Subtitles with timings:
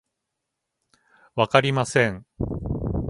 [1.35, 2.25] わかりません